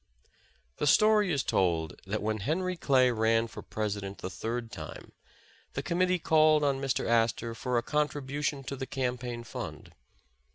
[0.77, 5.11] The story is told that when Henry Clay ran for President the third time,
[5.73, 9.93] the committee called on Mr, Astor for a contribution to the campaign fund.